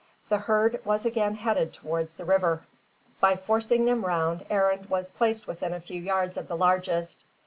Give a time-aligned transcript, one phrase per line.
[0.29, 2.65] The herd was again headed towards the river.
[3.21, 7.23] In forcing them round, Arend was placed within a few yards of the largest.